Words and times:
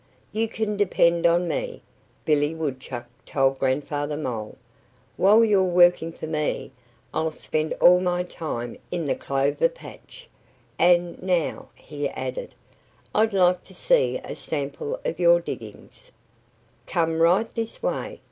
"You 0.31 0.47
can 0.47 0.77
depend 0.77 1.27
on 1.27 1.47
me," 1.47 1.83
Billy 2.25 2.55
Woodchuck 2.55 3.05
told 3.23 3.59
Grandfather 3.59 4.17
Mole. 4.17 4.57
"While 5.15 5.45
you're 5.45 5.61
working 5.63 6.11
for 6.11 6.25
me 6.25 6.71
I'll 7.13 7.29
spend 7.31 7.73
all 7.73 7.99
my 7.99 8.23
time 8.23 8.79
in 8.89 9.05
the 9.05 9.13
clover 9.13 9.69
patch.... 9.69 10.27
And 10.79 11.21
now," 11.21 11.69
he 11.75 12.09
added, 12.09 12.55
"I'd 13.13 13.33
like 13.33 13.63
to 13.65 13.75
see 13.75 14.19
a 14.23 14.33
sample 14.33 14.99
of 15.05 15.19
your 15.19 15.39
digging." 15.39 15.91
"Come 16.87 17.19
right 17.21 17.53
this 17.53 17.83
way!" 17.83 18.19